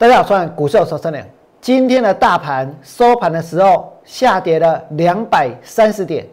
[0.00, 1.22] 大家好，我是股市有手三良。
[1.60, 6.26] 今天的大盘收盘的时候下跌了两百三十点，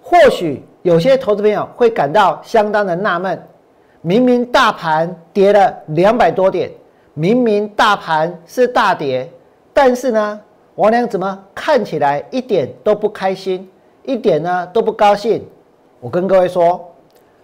[0.00, 3.42] 或许有些投资朋友会感到相当的纳闷：
[4.02, 6.70] 明明大盘跌了两百多点，
[7.12, 9.28] 明明大盘是大跌，
[9.72, 10.40] 但是呢，
[10.76, 13.68] 王良怎么看起来一点都不开心，
[14.04, 15.44] 一点呢都不高兴？
[15.98, 16.88] 我跟各位说，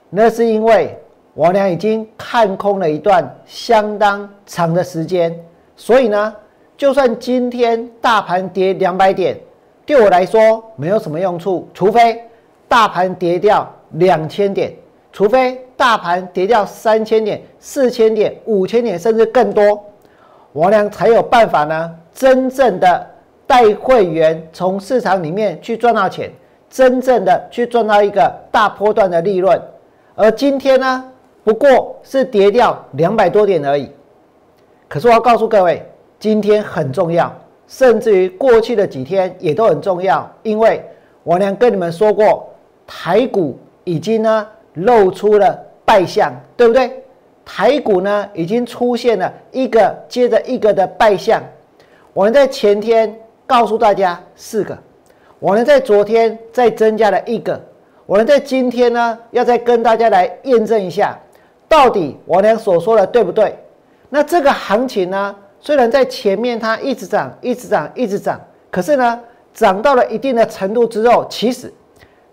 [0.09, 0.97] 那是因为。
[1.35, 5.35] 王良已经看空了一段相当长的时间，
[5.77, 6.35] 所以呢，
[6.77, 9.39] 就算今天大盘跌两百点，
[9.87, 11.67] 对我来说没有什么用处。
[11.73, 12.23] 除非
[12.69, 14.75] 大盘跌掉两千点，
[15.11, 19.83] 除非大盘跌掉三千点、四千点、五千点，甚至更多，
[20.53, 23.07] 王良才有办法呢，真正的
[23.47, 26.31] 带会员从市场里面去赚到钱，
[26.69, 29.59] 真正的去赚到一个大波段的利润。
[30.15, 31.09] 而今天呢？
[31.45, 33.91] 不过是跌掉两百多点而已，
[34.89, 35.85] 可是我要告诉各位，
[36.21, 37.35] 今天很重要，
[37.67, 40.85] 甚至于过去的几天也都很重要，因为
[41.25, 42.49] 我娘跟你们说过，
[42.87, 47.03] 台股已经呢露出了败相，对不对？
[47.45, 51.43] 台股呢已经出现了一个接着一个的败相。
[52.13, 53.13] 我们在前天
[53.49, 54.79] 告诉大家四个，
[55.41, 57.61] 我们在昨天再增加了一个，
[58.07, 61.19] 我们在今天呢要再跟大家来验证一下。
[61.73, 63.59] 到底我俩所说的对不对？
[64.11, 65.35] 那这个行情呢？
[65.59, 68.39] 虽然在前面它一直涨，一直涨，一直涨，
[68.71, 69.19] 可是呢，
[69.55, 71.73] 涨到了一定的程度之后，其实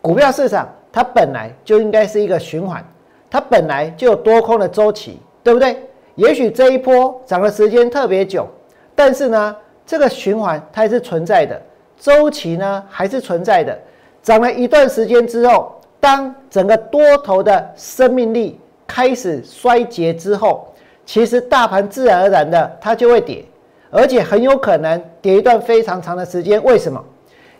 [0.01, 2.85] 股票市场它本来就应该是一个循环，
[3.31, 5.87] 它本来就有多空的周期，对不对？
[6.15, 8.45] 也许这一波涨的时间特别久，
[8.93, 11.61] 但是呢，这个循环它还是存在的，
[11.97, 13.79] 周期呢还是存在的。
[14.21, 18.59] 涨了一段时间之后，当整个多头的生命力。
[18.99, 20.67] 开始衰竭之后，
[21.05, 23.45] 其实大盘自然而然的它就会跌，
[23.89, 26.61] 而且很有可能跌一段非常长的时间。
[26.65, 27.01] 为什么？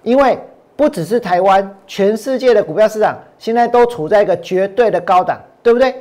[0.03, 0.37] 因为
[0.75, 5.95] 不只是台湾，全世界的股票市场现在都处在一个绝对的高档，对不对？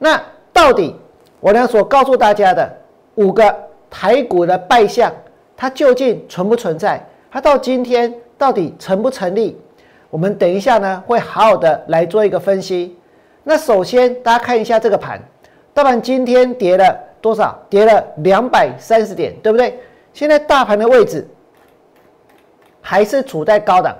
[0.00, 0.20] 那
[0.52, 0.96] 到底
[1.38, 2.68] 我俩所告诉大家的
[3.14, 3.56] 五个
[3.88, 5.12] 台股的败相，
[5.56, 7.00] 它究竟存不存在？
[7.30, 9.56] 它到今天到底成不成立？
[10.10, 12.96] 我们等一下呢会好好的来做一个分析。
[13.44, 15.20] 那首先，大家看一下这个盘，
[15.74, 17.58] 大盘今天跌了多少？
[17.68, 19.78] 跌了两百三十点，对不对？
[20.12, 21.26] 现在大盘的位置
[22.80, 23.96] 还是处在高档，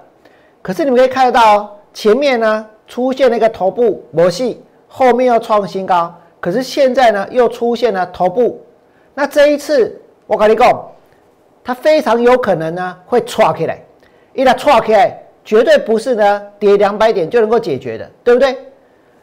[0.61, 8.61] 可是你们可以看得到哦，前面呢出现了一个头部模细，后面又创新高，可是现在呢又出现了头部。
[9.15, 10.91] 那这一次我跟你讲，
[11.65, 13.83] 它非常有可能呢会窜起来，
[14.35, 18.57] 一旦窜起来，绝对不是呢跌两百点就能够解决的，对不对？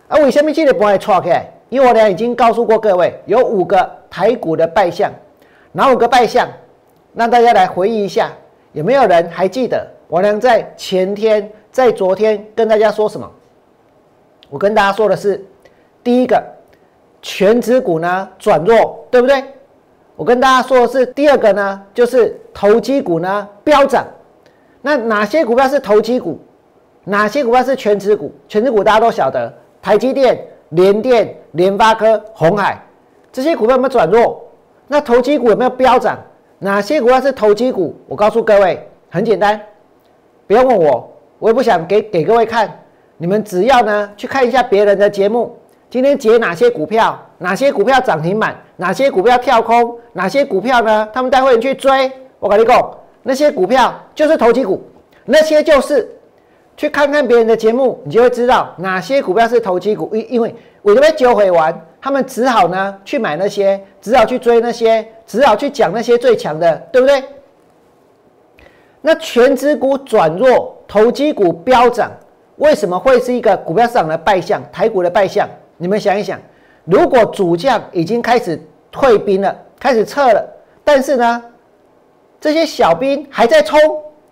[0.10, 1.42] 啊，为什么记得不会错开？
[1.70, 5.12] 因为我俩已经告诉过各位，有五个台股的败相，
[5.72, 6.48] 哪五个败相？
[7.14, 8.32] 让大家来回忆一下，
[8.72, 9.88] 有没有人还记得？
[10.08, 13.32] 我俩在前天、在昨天跟大家说什么？
[14.50, 15.46] 我跟大家说的是，
[16.04, 16.44] 第一个，
[17.22, 19.44] 全指股呢转弱，对不对？
[20.16, 24.08] 我跟大家说的是第二个呢，就是投机股呢飙涨。
[24.82, 26.40] 那哪些股票是投机股？
[27.04, 28.34] 哪些股票是全指股？
[28.48, 29.54] 全指股大家都晓得。
[29.82, 32.82] 台积电、联电、联发科、红海
[33.32, 34.46] 这些股票有没有转弱？
[34.88, 36.18] 那投机股有没有飙涨？
[36.58, 37.96] 哪些股票是投机股？
[38.08, 39.60] 我告诉各位，很简单，
[40.48, 41.10] 不要问我，
[41.40, 42.70] 我也不想给给各位看。
[43.18, 45.58] 你们只要呢去看一下别人的节目，
[45.90, 51.08] 今天解哪些股票，哪些股票涨停板，哪些股票跳空，哪些股票呢？
[51.14, 52.12] 他们带会员去追。
[52.40, 54.82] 我跟你讲，那些股票就是投机股，
[55.26, 56.16] 那些就是。
[56.80, 60.10] 去看看别人的节目，你就会知道哪些股票是投机股。
[60.16, 67.22] 因因为我这边教会完，他们只好呢去买那些，只好去追那些，只好去讲那些最强的，对不对？
[69.02, 72.10] 那全职股转弱，投机股飙涨，
[72.56, 74.64] 为什么会是一个股票市场的败相？
[74.72, 75.50] 台股的败相？
[75.76, 76.40] 你们想一想，
[76.86, 78.58] 如果主将已经开始
[78.90, 80.50] 退兵了，开始撤了，
[80.86, 81.44] 但是呢，
[82.40, 83.78] 这些小兵还在冲，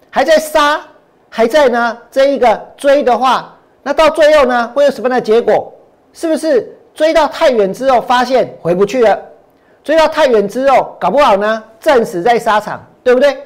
[0.09, 0.81] 还在杀。
[1.29, 5.73] 还在呢，这一个追的话，那到最后呢，会有什么样的结果？
[6.13, 9.19] 是不是追到太远之后，发现回不去了？
[9.83, 13.37] 追到太远之后，搞不好呢，战死在沙场，对不对？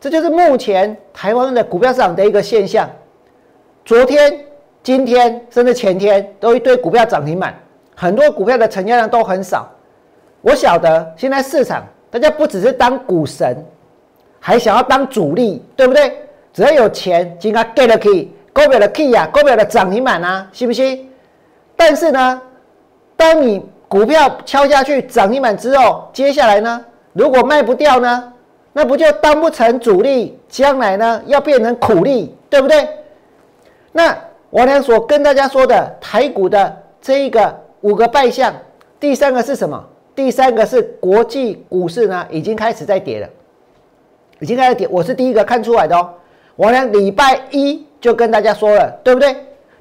[0.00, 2.88] 这就是目前台湾的股票市场的一个现象。
[3.84, 4.44] 昨天、
[4.82, 7.54] 今天甚至前天，都一堆股票涨停板，
[7.96, 9.68] 很多股票的成交量都很少。
[10.40, 13.64] 我晓得现在市场，大家不只是当股神，
[14.38, 16.28] 还想要当主力，对不对？
[16.52, 20.98] 只要有钱，就应该 get 了 key，股票的 key 呀，股票的涨停板啊，是不是？
[21.76, 22.40] 但是呢，
[23.16, 28.32] 当你股票敲下去涨停板之后，接下来呢，如果卖不掉呢，
[28.72, 32.88] 那不就当不成主力，将来呢要变成苦力，对不对？
[33.92, 34.16] 那
[34.50, 38.54] 我俩所跟大家说的台股的这一个五个败象，
[39.00, 39.82] 第三个是什么？
[40.14, 43.28] 第三个是国际股市呢已经开始在跌了，
[44.40, 46.10] 已经开始跌，我是第一个看出来的哦。
[46.56, 49.34] 我呢礼拜一就跟大家说了，对不对？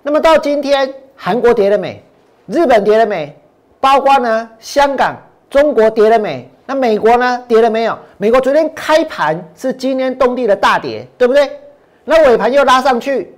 [0.03, 2.03] 那么到今天，韩国跌了没？
[2.47, 3.35] 日本跌了没？
[3.79, 5.15] 包括呢香港、
[5.50, 6.50] 中国跌了没？
[6.65, 7.97] 那美国呢跌了没有？
[8.18, 11.50] 美国昨天开盘是惊天动地的大跌，对不对？
[12.06, 13.35] 那尾盘又拉上去，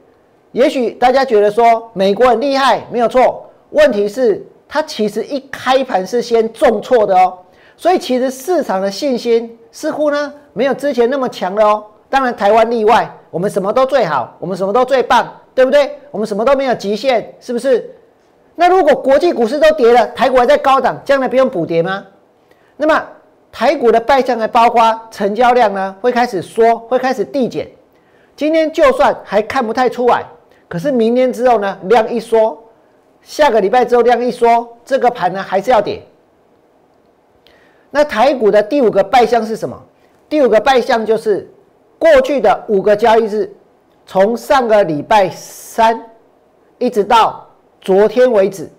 [0.51, 3.50] 也许大家觉得说美国很厉害，没有错。
[3.71, 7.38] 问题是它其实一开盘是先重挫的哦，
[7.75, 11.83] 所以其实市场的信心似乎呢没有之前那么强了哦。
[12.09, 15.97] 当然台湾例外，我们什么都最好，我们什么都最棒，对不对？
[16.12, 17.89] 我们什么都没有极限，是不是？
[18.53, 22.06] 那如果国际股市都跌了，台股还在高档，将来不用补跌吗？
[22.77, 23.03] 那么
[23.51, 27.68] 台股的败象还包括成交量呢，会开始缩，会开始递减。
[28.35, 30.24] 今天就算还看不太出来，
[30.68, 32.56] 可是明年之后呢，量一缩，
[33.24, 36.03] 下个礼拜之后量一缩，这个盘呢还是要跌。
[37.89, 39.75] 那台股的第五个败象是什么？
[40.29, 41.51] 第五个败象就是
[42.03, 43.50] 过去的五个交易日，
[44.05, 46.03] 从上个礼拜三
[46.77, 47.47] 一直到
[47.79, 48.69] 昨天为止，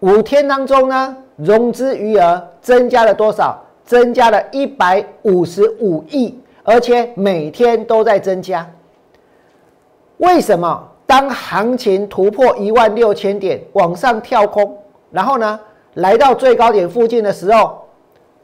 [0.00, 3.56] 五天当中呢，融资余额增加了多少？
[3.84, 8.68] 增加了一百五十五亿，而且每天都在增加。
[10.16, 10.90] 为什么？
[11.06, 14.76] 当行情突破一万六千点往上跳空，
[15.12, 15.60] 然后呢，
[15.94, 17.86] 来到最高点附近的时候，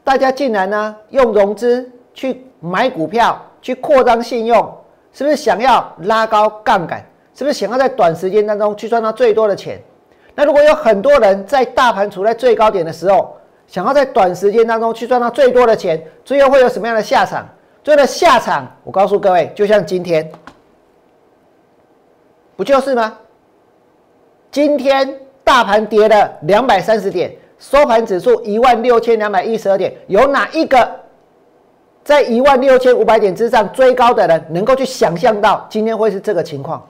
[0.01, 4.57] 大家竟然呢用融资去买股票，去扩张信用，
[5.13, 7.05] 是不是想要拉高杠杆？
[7.33, 9.81] 是不是想要在短时间当中去赚到最多的钱？
[10.35, 13.35] 那如果有很多人在大盘处在最高点的时候，
[13.67, 17.47] 想要在短时间当中去赚到最多的钱，最后会有什么样的下场？
[17.83, 20.29] 最后的下场，我告诉各位，就像今天，
[22.55, 23.17] 不就是吗？
[24.51, 31.00] 今天大盘跌了两百三十点，收盘指数一万六千两百一十二点，有哪一个
[32.03, 36.85] 在一万六千五百点之上追高的人能够去想象到今天会是这个情况？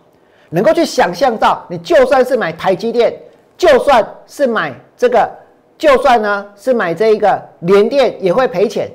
[0.50, 3.14] 能够去想象到，你就算是买台积电，
[3.58, 5.30] 就算是买这个。
[5.78, 8.88] 就算呢是买这一个联电也会赔钱。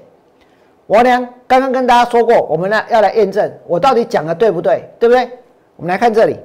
[0.87, 5.29] 我呢刚刚跟大家说过，我们呢要来验证我到底讲的对不对，对不对？
[5.75, 6.39] 我们来看这里，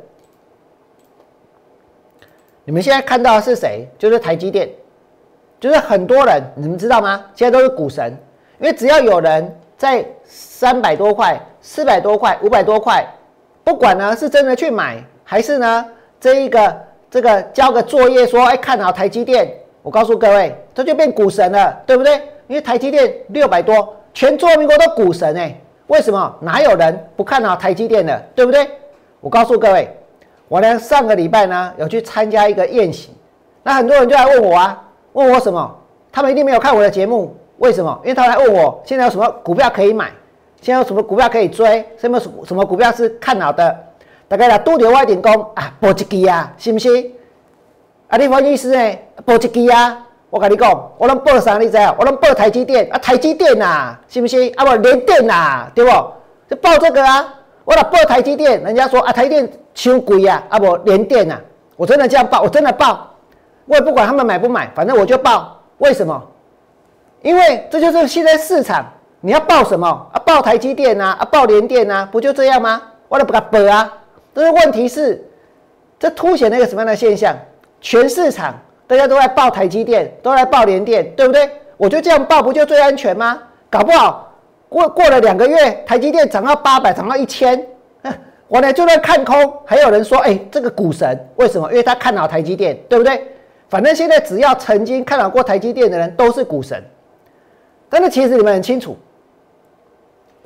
[2.65, 3.87] 你们现在看到的是谁？
[3.99, 4.67] 就是台积电，
[5.59, 7.23] 就是很多人，你们知道吗？
[7.35, 8.17] 现在都是股神，
[8.61, 13.03] 因为只要有人在三百多块、四百多块、五百多块，
[13.63, 15.85] 不管呢是真的去买，还是呢
[16.19, 19.51] 这一个这个交个作业说，哎看好台积电。
[19.81, 22.21] 我告诉各位，这就变股神了，对不对？
[22.45, 26.35] 因为台积电六百多，全中华民国都股神哎，为什么？
[26.39, 28.69] 哪有人不看好台积电的，对不对？
[29.21, 29.91] 我告诉各位，
[30.47, 33.09] 我呢上个礼拜呢有去参加一个宴席，
[33.63, 35.75] 那很多人就来问我啊，问我什么？
[36.11, 37.99] 他们一定没有看我的节目，为什么？
[38.03, 40.09] 因为他来问我现在有什么股票可以买，
[40.61, 43.77] 现在有什么股票可以追，什么什么股票是看好的？
[44.27, 47.13] 大概啦，多点外点工啊，搏一支啊，信不信？
[48.07, 48.97] 啊，你翻意思呢？
[49.23, 50.05] 报一支啊！
[50.31, 51.59] 我跟你讲，我能报啥？
[51.59, 51.93] 你知啊？
[51.99, 52.97] 我能报台积电啊！
[52.97, 54.51] 台积电呐，是不是？
[54.55, 55.91] 啊不，联电呐，对不？
[56.49, 57.31] 就报这个啊！
[57.63, 60.41] 我来报台积电，人家说啊，台积电超贵啊！
[60.49, 61.39] 啊不，联电呐，
[61.75, 63.07] 我真的这样报，我真的报。
[63.65, 65.57] 我也不管他们买不买，反正我就报。
[65.77, 66.21] 为什么？
[67.21, 68.85] 因为这就是现在市场，
[69.19, 70.19] 你要报什么啊？
[70.25, 72.81] 报台积电呐，啊报联电呐，不就这样吗？
[73.07, 73.93] 我都不敢报啊！
[74.33, 75.23] 但是问题是，
[75.99, 77.37] 这凸显了一个什么样的现象？
[77.79, 81.49] 全市场大家都在报台积电，都在报联电，对不对？
[81.77, 83.39] 我就这样报，不就最安全吗？
[83.69, 84.33] 搞不好
[84.69, 87.63] 过过了两个月，台积电涨到八百，涨到一千，
[88.47, 89.35] 我呢就在看空。
[89.65, 91.69] 还有人说，哎，这个股神为什么？
[91.69, 93.27] 因为他看好台积电，对不对？
[93.69, 96.81] 反正现在只要曾经看好过台积电的人都是股神。
[97.91, 98.97] 但是其实你们很清楚，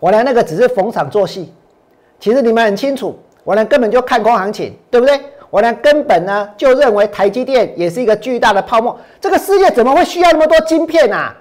[0.02, 1.54] 我呢那个只是逢场作戏。
[2.20, 5.18] 其实你们很清楚，我呢根本就看空行情，对不对？
[5.52, 8.98] 我呢，根本呢就认为台积电也是一个巨大的泡沫。
[9.22, 11.34] 这个世界怎么会需要那么多晶片啊？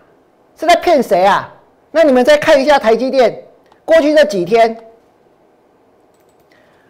[0.56, 1.52] 是在骗谁啊？
[1.90, 3.42] 那你们再看一下台积电
[3.84, 4.76] 过去这几天，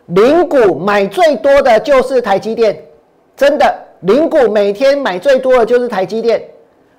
[0.06, 2.84] 零股买最多的就是台积电，
[3.36, 6.42] 真的，零股每天买最多的就是台积电，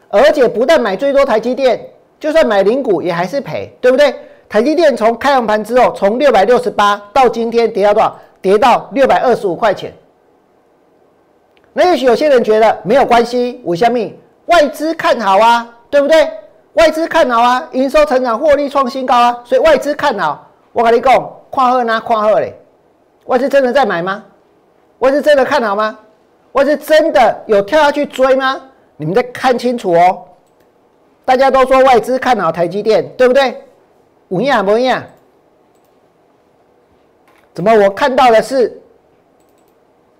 [0.09, 1.87] 而且不但买最多台积电，
[2.19, 4.13] 就算买零股也还是赔，对不对？
[4.47, 8.15] 台积电从开完盘之后，从六百六十八到今天跌到多少？
[8.41, 9.91] 跌到六百二十五块钱。
[11.73, 16.29] 那也许有些人觉得没有关系，五香蜜外资看好啊，对不对？
[16.73, 20.47] 外资看好啊，营收成长、获利创新高啊，所以外资看好。
[20.73, 22.53] 我跟你讲，跨贺呢，跨贺嘞，
[23.25, 24.23] 外资真的在买吗？
[24.99, 25.97] 外资真的看好吗？
[26.51, 28.61] 外资真的有跳下去追吗？
[28.97, 30.23] 你们再看清楚哦。
[31.25, 33.61] 大家都说外资看好台积电，对不对？
[34.29, 35.03] 五样不一样？
[37.53, 38.81] 怎么我看到的是，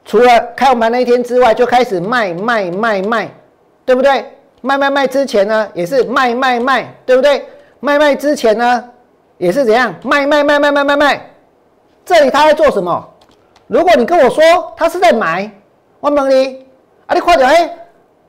[0.04, 3.30] 除了开盘那一天之外，就开始卖卖卖卖，
[3.86, 4.26] 对不对？
[4.62, 7.46] 卖卖卖之前呢，也是卖卖卖，对不对？
[7.80, 8.90] 卖卖之前呢，
[9.38, 9.94] 也是怎样？
[10.04, 11.30] 卖卖卖卖卖卖卖。
[12.04, 13.14] 这里他在做什么？
[13.68, 14.44] 如果你跟我说
[14.78, 15.52] 他是在买，
[16.00, 16.66] 我问你，
[17.06, 17.78] 啊，你看到哎，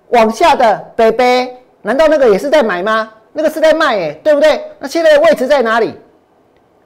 [0.08, 1.56] 往下的北北。
[1.86, 3.08] 难道那个也是在买吗？
[3.32, 4.60] 那个是在卖，哎，对不对？
[4.80, 5.94] 那现在的位置在哪里？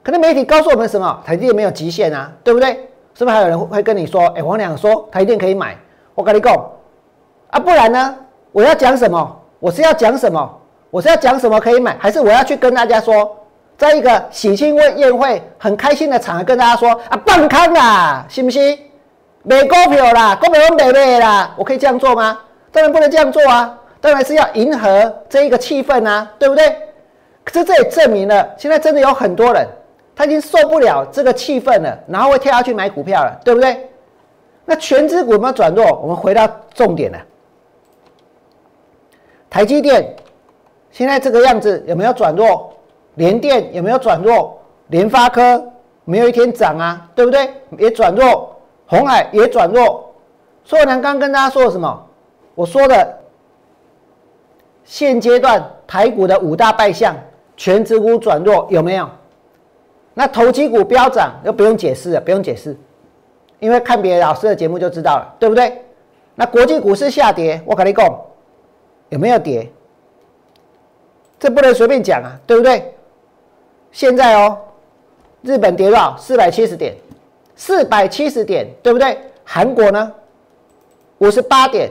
[0.02, 1.22] 可能媒体告诉我们什么？
[1.24, 2.72] 台积电没有极限啊，对不对？
[3.14, 5.74] 是不是还有人会跟你说，哎，王良说台积电可以买？
[6.14, 6.54] 我跟你讲
[7.48, 8.14] 啊，不然呢？
[8.52, 9.40] 我要讲什么？
[9.58, 10.60] 我是要讲什么？
[10.90, 11.96] 我是要讲什么可以买？
[11.98, 13.34] 还是我要去跟大家说，
[13.78, 18.78] 在一个喜庆会宴会很开心的场合跟大家说啊，棒康啦，信不信？
[19.44, 22.38] 买股票啦，股票我买买啦，我可以这样做吗？
[22.70, 23.76] 当然不能这样做啊。
[24.00, 26.74] 当然是要迎合这一个气氛啊，对不对？
[27.44, 29.66] 可是这也证明了，现在真的有很多人
[30.14, 33.88] 他已经受不了这个气氛了，然后会跳下去买股票了，对不对？
[34.64, 35.84] 那全资股有没有转弱？
[36.02, 37.18] 我们回到重点了，
[39.48, 40.14] 台积电
[40.90, 42.72] 现在这个样子有没有转弱？
[43.16, 44.58] 联电有没有转弱？
[44.88, 45.62] 联发科
[46.04, 47.50] 没有一天涨啊，对不对？
[47.78, 48.54] 也转弱，
[48.86, 50.12] 红海也转弱。
[50.64, 52.06] 所以我刚刚跟大家说了什么？
[52.54, 53.19] 我说的。
[54.90, 57.14] 现阶段台股的五大败象，
[57.56, 59.08] 全指股转弱有没有？
[60.14, 62.76] 那投机股飙涨又不用解释了，不用解释，
[63.60, 65.80] 因为看别的老师的节目就知道了，对不对？
[66.34, 68.04] 那国际股市下跌，我跟你讲，
[69.10, 69.70] 有没有跌？
[71.38, 72.92] 这不能随便讲啊，对不对？
[73.92, 74.58] 现在哦，
[75.42, 76.16] 日本跌多少？
[76.18, 76.96] 四百七十点，
[77.54, 79.16] 四百七十点，对不对？
[79.44, 80.12] 韩国呢？
[81.18, 81.88] 五十八点，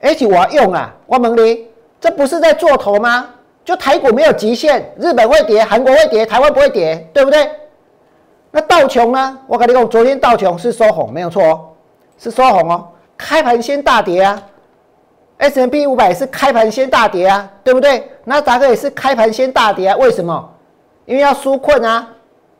[0.00, 1.69] 而且我要用啊，我问你。
[2.00, 3.28] 这不是在做头吗？
[3.62, 7.48] 就台股没有极限，日本会跌，韩国会跌，台湾不会跌，对不对？
[8.50, 9.38] 那道琼呢？
[9.46, 11.68] 我跟你讲，昨天道琼是收红，没有错哦，
[12.18, 12.88] 是收红哦。
[13.16, 14.42] 开盘先大跌啊
[15.36, 18.10] ，S M P 五百是开盘先大跌啊，对不对？
[18.24, 20.50] 那达克也是开盘先大跌啊，为什么？
[21.04, 22.08] 因为要纾困啊，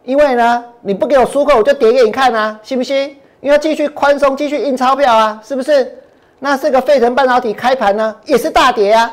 [0.05, 3.17] 因为呢，你不给我纾困，我就跌给你看啊，信不信？
[3.41, 5.99] 因为要继续宽松，继续印钞票啊，是不是？
[6.39, 9.11] 那这个费城半导体开盘呢，也是大跌啊。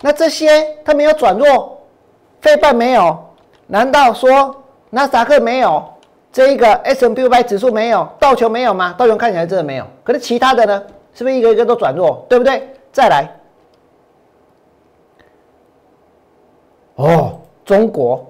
[0.00, 1.80] 那这些它没有转弱，
[2.40, 3.16] 费半没有，
[3.66, 4.54] 难道说
[4.90, 5.84] 纳斯达克没有，
[6.32, 8.94] 这一个 S M P 五百指数没有，道琼没有吗？
[8.96, 10.82] 道琼看起来真的没有，可是其他的呢？
[11.14, 12.68] 是不是一个一个都转弱，对不对？
[12.92, 13.28] 再来，
[16.94, 18.24] 哦，中国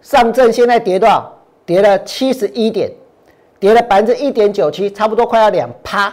[0.00, 1.30] 上证现在跌多少？
[1.66, 2.90] 跌了七十一点，
[3.58, 6.12] 跌了百分之一点九七，差不多快要两趴，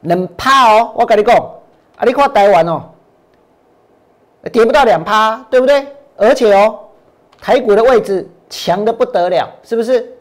[0.00, 0.92] 两趴哦！
[0.94, 1.36] 我跟你讲，
[1.96, 2.82] 啊，你看台湾哦。
[4.52, 5.86] 跌不到两趴，对不对？
[6.16, 6.78] 而且哦，
[7.40, 10.12] 台股的位置强的不得了，是不是？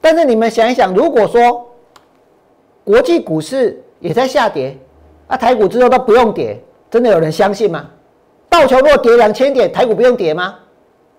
[0.00, 1.68] 但是你们想一想，如果说
[2.84, 4.76] 国际股市也在下跌，
[5.28, 6.58] 那台股之后都不用跌，
[6.90, 7.88] 真的有人相信吗？
[8.48, 10.56] 道琼若跌两千点，台股不用跌吗？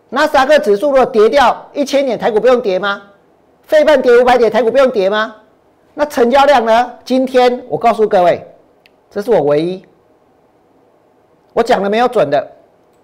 [0.10, 3.02] 纳斯达克指数若跌掉一千点，台股不用跌吗？
[3.64, 5.36] 费半跌五百点，台股不用跌吗？
[5.94, 6.92] 那成交量呢？
[7.06, 8.46] 今天我告诉各位，
[9.10, 9.86] 这是我唯一。
[11.54, 12.52] 我讲的没有准的，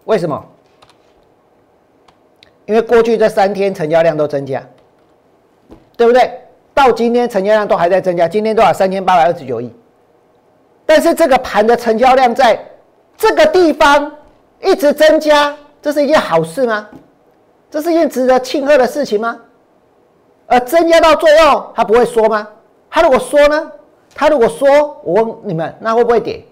[0.05, 0.43] 为什么？
[2.65, 4.61] 因为过去这三天成交量都增加，
[5.95, 6.41] 对不对？
[6.73, 8.71] 到今天成交量都还在增加，今天多少？
[8.71, 9.73] 三千八百二十九亿。
[10.85, 12.59] 但是这个盘的成交量在
[13.17, 14.11] 这个地方
[14.61, 16.87] 一直增加，这是一件好事吗？
[17.69, 19.39] 这是一件值得庆贺的事情吗？
[20.45, 22.47] 而增加到最后，他不会说吗？
[22.89, 23.71] 他如果说呢？
[24.15, 26.43] 他如果说，我问你们，那会不会跌？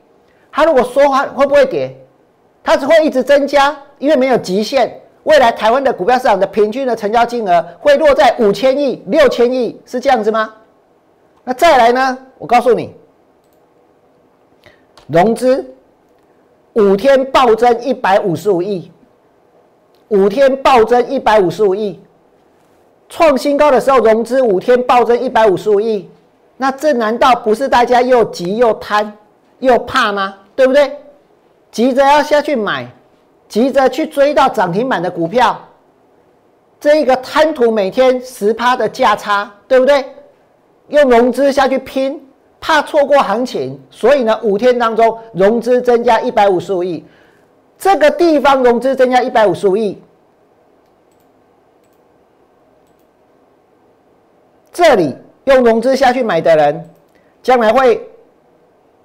[0.55, 1.93] 它如果说话会不会跌？
[2.63, 5.01] 它只会一直增加，因为没有极限。
[5.23, 10.53] 未来台湾的股票市场的平均的成交金额会落在五千亿、六千亿，是这样子吗？
[11.43, 12.17] 那再来呢？
[12.37, 12.95] 我告诉你，
[15.07, 15.75] 融资
[16.71, 18.89] 五天暴增一百五十五亿，
[20.07, 21.99] 五天暴增一百五十五亿，
[23.09, 26.09] 创新高的时候融资五天暴增一百五十五亿，
[26.55, 29.11] 那这难道不是大家又急又贪
[29.59, 30.35] 又怕吗？
[30.55, 30.97] 对不对？
[31.71, 32.87] 急着要下去买，
[33.49, 35.59] 急着去追到涨停板的股票，
[36.79, 40.05] 这一个贪图每天十趴的价差，对不对？
[40.87, 42.25] 用融资下去拼，
[42.61, 47.03] 怕错过行情，所以呢，五天当中融资增加一百五十五亿。
[47.77, 50.01] 这个地方融资增加一百五十五亿，
[54.71, 56.89] 这里用融资下去买的人，
[57.43, 58.07] 将来会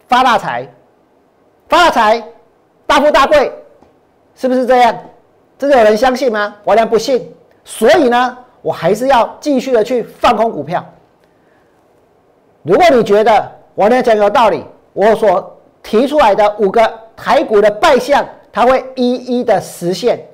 [0.06, 0.68] 发大财，
[1.70, 2.22] 发大财，
[2.84, 3.50] 大富大贵，
[4.34, 4.94] 是不是这样？
[5.56, 6.56] 真的有人相信吗？
[6.64, 7.32] 我良不信，
[7.64, 10.84] 所以呢，我还是要继续的去放空股票。
[12.64, 20.26] 如果你觉得我呢讲有道理，我所提出来的五个台股的败相，它会一一的实现，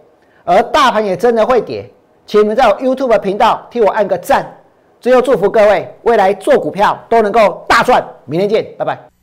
[0.42, 1.84] 而大盘也真的会跌，
[2.24, 4.50] 请你们在我 YouTube 频道替我按个赞。
[5.00, 9.15] 最后祝福各位未来做股票都能够大赚，明天见，拜拜。